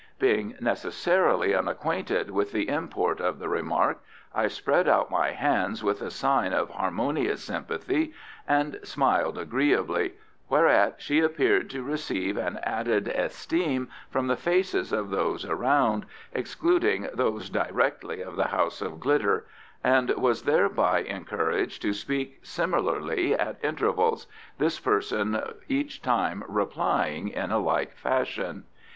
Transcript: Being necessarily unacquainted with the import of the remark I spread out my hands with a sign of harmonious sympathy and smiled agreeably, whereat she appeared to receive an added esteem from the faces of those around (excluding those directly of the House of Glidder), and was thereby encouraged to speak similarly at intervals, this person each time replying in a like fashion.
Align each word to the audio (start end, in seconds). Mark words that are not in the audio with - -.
Being 0.17 0.55
necessarily 0.59 1.53
unacquainted 1.53 2.31
with 2.31 2.53
the 2.53 2.69
import 2.69 3.19
of 3.21 3.37
the 3.37 3.47
remark 3.47 3.99
I 4.33 4.47
spread 4.47 4.87
out 4.87 5.11
my 5.11 5.29
hands 5.29 5.83
with 5.83 6.01
a 6.01 6.09
sign 6.09 6.53
of 6.53 6.71
harmonious 6.71 7.43
sympathy 7.43 8.13
and 8.47 8.79
smiled 8.81 9.37
agreeably, 9.37 10.13
whereat 10.49 10.95
she 10.97 11.19
appeared 11.19 11.69
to 11.69 11.83
receive 11.83 12.35
an 12.35 12.59
added 12.63 13.09
esteem 13.09 13.89
from 14.09 14.25
the 14.25 14.35
faces 14.35 14.91
of 14.91 15.11
those 15.11 15.45
around 15.45 16.07
(excluding 16.33 17.07
those 17.13 17.51
directly 17.51 18.21
of 18.23 18.35
the 18.37 18.47
House 18.47 18.81
of 18.81 18.93
Glidder), 18.99 19.43
and 19.83 20.09
was 20.17 20.45
thereby 20.45 21.01
encouraged 21.03 21.79
to 21.83 21.93
speak 21.93 22.39
similarly 22.41 23.35
at 23.35 23.63
intervals, 23.63 24.25
this 24.57 24.79
person 24.79 25.39
each 25.67 26.01
time 26.01 26.43
replying 26.47 27.27
in 27.29 27.51
a 27.51 27.59
like 27.59 27.95
fashion. 27.95 28.63